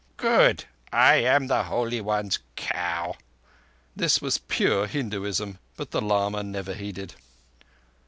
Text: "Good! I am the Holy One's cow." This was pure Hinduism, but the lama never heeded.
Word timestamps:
"Good! 0.17 0.65
I 0.91 1.17
am 1.17 1.45
the 1.45 1.65
Holy 1.65 2.01
One's 2.01 2.39
cow." 2.55 3.13
This 3.95 4.19
was 4.19 4.39
pure 4.39 4.87
Hinduism, 4.87 5.59
but 5.77 5.91
the 5.91 6.01
lama 6.01 6.41
never 6.41 6.73
heeded. 6.73 7.13